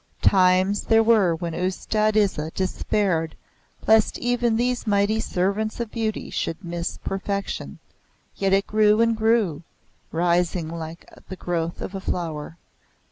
[0.23, 3.35] Times there were when Ustad Isa despaired
[3.85, 7.77] lest even these mighty servants of beauty should miss perfection.
[8.35, 9.61] Yet it grew and grew,
[10.11, 12.57] rising like the growth of a flower.